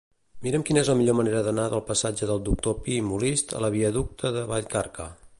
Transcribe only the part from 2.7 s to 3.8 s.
Pi i Molist a la